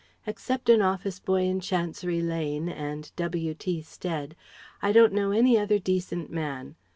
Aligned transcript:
Except 0.25 0.67
an 0.69 0.81
office 0.81 1.19
boy 1.19 1.43
in 1.43 1.59
Chancery 1.59 2.23
Lane 2.23 2.67
and 2.67 3.11
W.T. 3.17 3.83
Stead, 3.83 4.35
I 4.81 4.91
don't 4.91 5.13
know 5.13 5.29
any 5.29 5.59
other 5.59 5.77
decent 5.77 6.31
man. 6.31 6.73